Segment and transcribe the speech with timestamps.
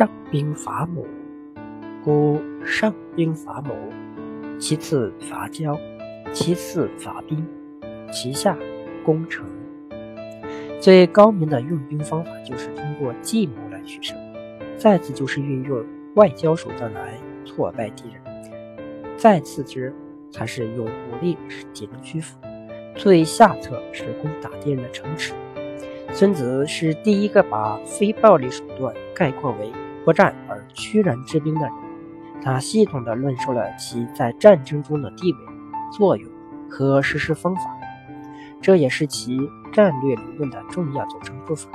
[0.00, 1.04] 上兵伐谋，
[2.02, 3.74] 故上兵伐谋，
[4.58, 5.78] 其次伐交，
[6.32, 7.46] 其次伐兵，
[8.10, 8.56] 其下
[9.04, 9.44] 攻城。
[10.80, 14.16] 最高明的用兵方法就是通过计谋来取胜，
[14.78, 15.84] 再次就是运用
[16.14, 17.12] 外交手段来
[17.44, 18.22] 挫败敌人，
[19.18, 19.94] 再次之
[20.30, 22.38] 才是用武力使敌人屈服。
[22.94, 25.34] 最下策是攻打敌人的城池。
[26.10, 29.70] 孙子是第一个把非暴力手段概括为
[30.10, 31.72] 不战而屈人之兵的人。
[32.42, 35.38] 他系统地论述了其在战争中的地位、
[35.92, 36.28] 作用
[36.68, 37.62] 和实施方法，
[38.60, 39.38] 这也是其
[39.72, 41.70] 战略理论的重要组成部分。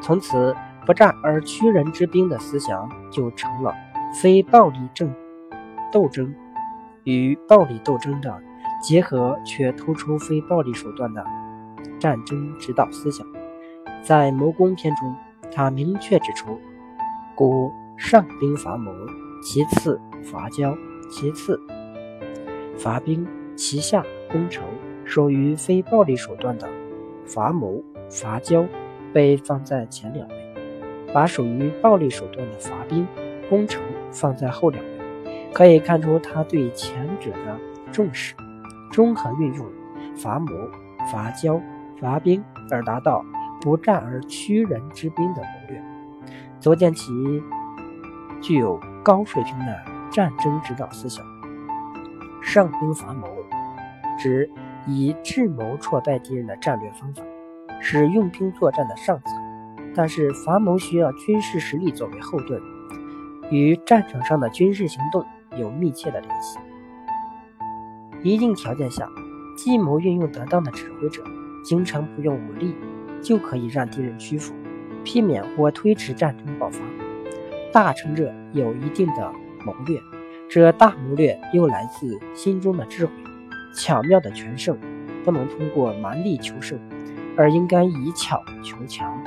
[0.00, 3.72] 从此，不战而屈人之兵的思想就成了
[4.20, 5.14] 非暴力争
[5.92, 6.34] 斗争
[7.04, 8.42] 与暴力斗争的
[8.82, 11.24] 结合，却突出非暴力手段的
[12.00, 13.24] 战争指导思想。
[14.02, 15.14] 在谋攻篇中，
[15.54, 16.58] 他明确指出：
[17.42, 18.92] 故上兵伐谋，
[19.42, 20.78] 其次伐交，
[21.10, 21.60] 其次
[22.78, 23.26] 伐兵，
[23.56, 24.62] 其下攻城。
[25.04, 26.68] 属于非暴力手段的
[27.26, 28.64] 伐谋、伐交
[29.12, 30.34] 被放在前两位，
[31.12, 33.04] 把属于暴力手段的伐兵、
[33.50, 33.82] 攻城
[34.12, 35.50] 放在后两位。
[35.52, 37.58] 可以看出他对前者的
[37.90, 38.36] 重视，
[38.92, 39.66] 综合运用
[40.14, 40.52] 伐谋、
[41.10, 41.60] 伐交、
[42.00, 43.24] 伐兵而达到。
[43.60, 45.80] 不战而屈人之兵的谋略，
[46.62, 47.12] 足见其
[48.40, 51.26] 具有高水平的战争指导思想。
[52.40, 53.26] 上兵伐谋，
[54.16, 54.48] 指
[54.86, 57.24] 以智谋挫败敌人的战略方法，
[57.80, 59.24] 是用兵作战的上策。
[59.92, 62.62] 但是伐谋需要军事实力作为后盾，
[63.50, 65.26] 与战场上的军事行动
[65.58, 66.60] 有密切的联系。
[68.22, 69.08] 一定条件下，
[69.56, 71.24] 计谋运用得当的指挥者，
[71.64, 72.76] 经常不用武力。
[73.20, 74.52] 就可以让敌人屈服，
[75.04, 76.80] 避免或推迟战争爆发。
[77.72, 79.32] 大成者有一定的
[79.64, 79.98] 谋略，
[80.48, 83.12] 这大谋略又来自心中的智慧。
[83.74, 84.78] 巧妙的全胜
[85.24, 86.78] 不能通过蛮力求胜，
[87.36, 89.22] 而应该以巧求强，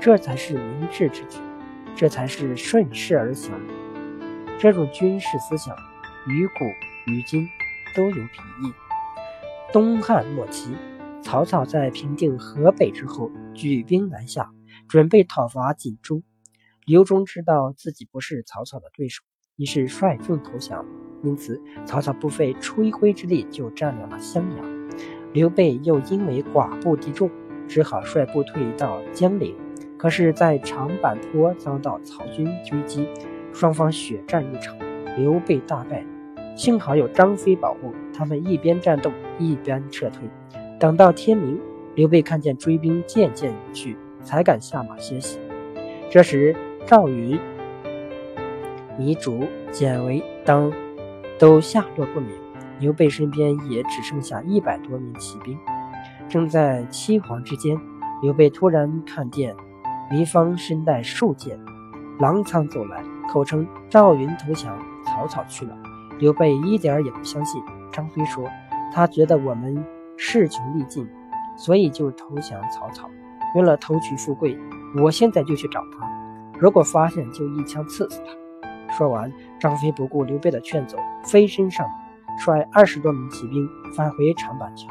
[0.00, 1.38] 这才是明智之举，
[1.96, 3.52] 这才是顺势而行。
[4.58, 5.74] 这种军事思想，
[6.28, 6.64] 于古
[7.10, 7.48] 于今
[7.96, 8.72] 都有裨益。
[9.72, 10.74] 东汉末期。
[11.20, 14.48] 曹操在平定河北之后，举兵南下，
[14.88, 16.22] 准备讨伐锦州。
[16.86, 19.22] 刘忠知道自己不是曹操的对手，
[19.56, 20.86] 于是率众投降。
[21.22, 24.88] 因此，曹操不费吹灰之力就占领了襄阳。
[25.32, 27.30] 刘备又因为寡不敌众，
[27.66, 29.54] 只好率部退到江陵。
[29.98, 33.06] 可是，在长坂坡遭到曹军追击，
[33.52, 34.78] 双方血战一场，
[35.16, 36.06] 刘备大败。
[36.56, 40.28] 幸好有张飞保护，他们一边战斗一边撤退。
[40.78, 41.60] 等到天明，
[41.96, 43.96] 刘备看见追兵渐渐远去，
[44.28, 45.38] 才敢下马歇息。
[46.10, 47.40] 这时，赵云、
[48.98, 50.70] 糜竺、简维等
[51.38, 52.30] 都下落不明，
[52.78, 55.58] 刘备身边也只剩下一百多名骑兵。
[56.28, 57.80] 正在凄惶之间，
[58.20, 59.56] 刘备突然看见
[60.10, 61.58] 糜芳身带数箭，
[62.18, 63.02] 狼仓走来，
[63.32, 65.74] 口称赵云投降，曹操去了。
[66.18, 67.62] 刘备一点也不相信。
[67.90, 68.44] 张飞说，
[68.92, 69.82] 他觉得我们。
[70.20, 71.08] 势穷力尽，
[71.56, 73.08] 所以就投降曹操。
[73.54, 74.58] 为了偷取富贵，
[75.02, 76.06] 我现在就去找他。
[76.58, 78.96] 如果发现，就一枪刺死他。
[78.96, 84.88] 说完，张飞不顾刘备的劝阻，飞身上马，率二十多名骑兵返回长板桥。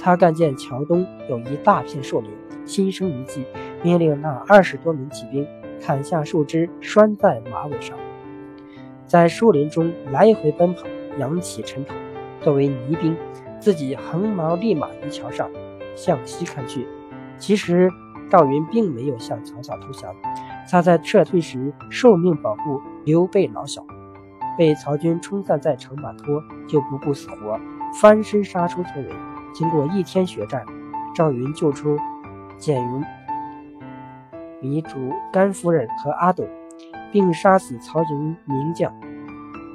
[0.00, 2.30] 他看见桥东有一大片树林，
[2.64, 3.44] 心生一计，
[3.82, 5.46] 命令那二十多名骑兵
[5.80, 7.96] 砍下树枝，拴在马尾上，
[9.06, 10.82] 在树林中来回奔跑，
[11.18, 11.94] 扬起尘土，
[12.40, 13.16] 作为泥兵。
[13.58, 15.50] 自己横矛立马于桥上，
[15.96, 16.86] 向西看去。
[17.38, 17.90] 其实
[18.30, 20.14] 赵云并没有向曹操投降，
[20.70, 23.84] 他在撤退时受命保护刘备老小，
[24.58, 27.60] 被曹军冲散在长坂坡，就不顾死活，
[28.00, 29.10] 翻身杀出重围。
[29.54, 30.64] 经过一天血战，
[31.14, 31.96] 赵云救出
[32.58, 33.04] 简云、
[34.60, 36.44] 糜竺、甘夫人和阿斗，
[37.12, 38.92] 并杀死曹军名将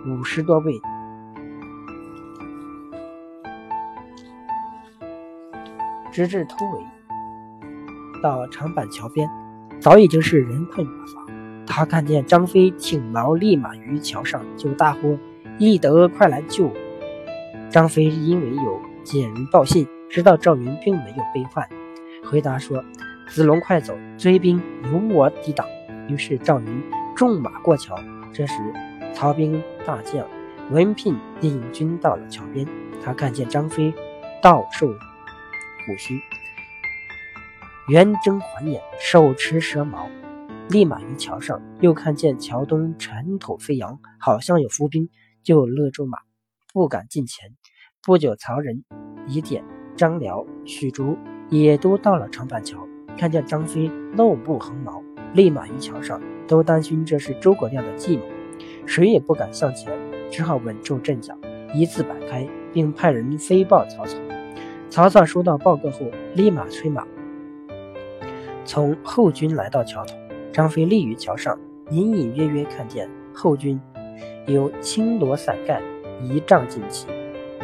[0.06, 0.74] 五十多位。
[6.12, 6.86] 直至突围，
[8.22, 9.30] 到长板桥边，
[9.80, 11.26] 早已经是人困马乏。
[11.66, 15.18] 他看见张飞挺矛立马于桥上，就大呼
[15.58, 16.74] ：“翼德，快来救我！”
[17.70, 21.68] 张飞因为有简人报信，知道赵云并没有被换，
[22.26, 22.84] 回答说
[23.30, 25.66] ：“子龙快走，追兵由我抵挡。”
[26.10, 26.84] 于是赵云
[27.16, 27.96] 纵马过桥。
[28.34, 28.54] 这时，
[29.14, 30.26] 曹兵大将
[30.72, 32.68] 文聘引军到了桥边，
[33.04, 33.94] 他看见张飞
[34.42, 34.88] 倒受。
[34.88, 36.20] 虎须，
[37.88, 40.08] 圆睁环眼，手持蛇矛，
[40.70, 45.10] 立马于桥上，又看见桥东尘土飞扬，好像有伏兵，
[45.44, 46.20] 就勒住马，
[46.72, 47.50] 不敢近前。
[48.04, 48.84] 不久，曹仁、
[49.28, 49.64] 疑点、
[49.96, 51.18] 张辽、许褚
[51.50, 52.88] 也都到了长板桥，
[53.18, 58.24] 看见张飞露步横矛，立马于桥上，都担心这是诸葛亮的计谋，
[58.86, 59.92] 谁也不敢向前，
[60.30, 61.36] 只好稳住阵脚，
[61.74, 64.20] 一字摆开，并派人飞报曹操。
[64.92, 66.06] 曹操收到报告后，
[66.36, 67.08] 立马催马，
[68.72, 70.16] 从后军来到桥头。
[70.54, 71.60] 张飞立于桥上，
[71.90, 73.78] 隐隐约约看见后军
[74.48, 75.82] 有青罗伞盖
[76.22, 77.06] 一丈锦旗，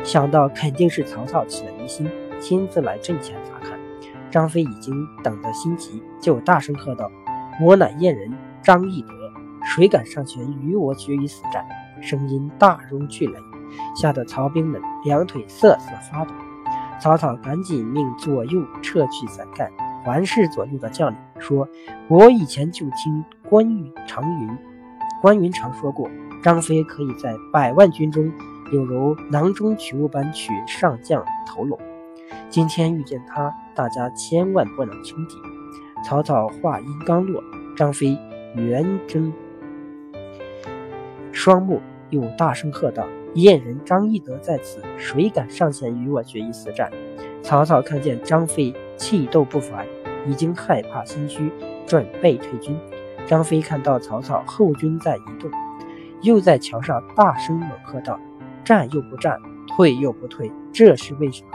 [0.04, 2.12] 想到肯定是曹操起了疑心，
[2.42, 3.80] 亲自来阵前查看。
[4.30, 4.94] 张飞已经
[5.24, 7.10] 等得心急，就大声喝道
[7.64, 8.30] ：“我乃燕人
[8.62, 9.10] 张翼德，
[9.64, 11.66] 谁敢上前与我决一死战？”
[12.04, 13.40] 声音大如巨雷，
[13.96, 16.34] 吓得曹兵们两腿瑟瑟发抖。
[17.00, 19.72] 曹操赶紧命左右撤去伞盖。
[20.04, 21.68] 环视左右的将领说
[22.08, 24.58] ：“我以前就听关羽常云，
[25.22, 26.10] 关云长说过，
[26.42, 28.32] 张飞可以在百万军中
[28.72, 31.80] 有如囊中取物般取上将头颅。
[32.50, 35.36] 今天遇见他，大家千万不能轻敌。”
[36.06, 37.44] 曹操话音刚落，
[37.76, 38.18] 张飞
[38.56, 39.34] 圆睁
[41.32, 43.06] 双目，又大声喝道
[43.36, 46.90] ：“燕人张翼德在此，谁敢上前与我决一死战？”
[47.42, 49.86] 曹操看见张飞气斗不凡。
[50.26, 51.50] 已经害怕心虚，
[51.86, 52.78] 准备退军。
[53.26, 55.50] 张飞看到曹操后军在移动，
[56.22, 58.20] 又在桥上大声猛喝道
[58.66, 59.40] ：“战又不战，
[59.70, 61.50] 退又不退，这是为什么？”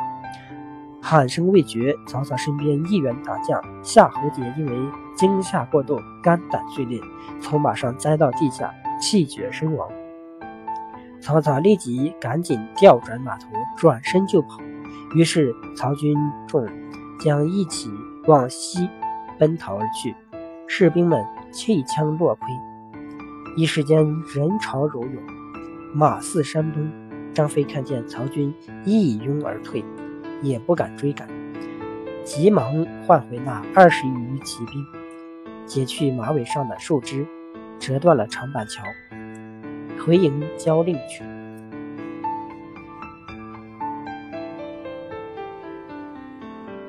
[1.02, 6.98] 喊声未绝，曹操身边一员大将夏侯杰因为惊吓过度，肝胆碎裂，
[7.42, 9.86] 从马上栽到地下，气绝身亡。
[11.20, 14.60] 曹操立即赶紧调转马头，转身就跑。
[15.14, 16.16] 于是曹军
[16.46, 16.66] 众
[17.22, 17.90] 将一起。
[18.28, 18.88] 往西
[19.36, 20.14] 奔逃而去，
[20.69, 21.20] 士兵们
[21.50, 22.46] 弃枪落盔，
[23.56, 23.98] 一时间
[24.32, 25.20] 人潮如涌，
[25.92, 26.88] 马似山崩。
[27.34, 28.54] 张飞看见曹军
[28.84, 29.84] 一拥而退，
[30.40, 31.26] 也不敢追赶，
[32.22, 34.86] 急忙唤回那二十余骑兵，
[35.66, 37.26] 解去马尾上的树枝，
[37.80, 38.84] 折断了长板桥，
[39.98, 41.24] 回营交令去。